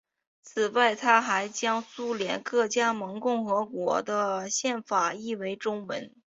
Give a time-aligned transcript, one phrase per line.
[0.41, 6.11] 此外他还将苏联各加盟共和国的宪法译为中文。